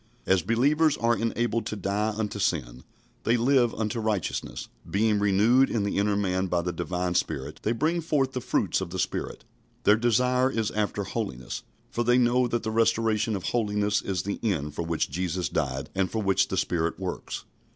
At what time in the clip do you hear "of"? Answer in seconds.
8.81-8.89, 13.35-13.43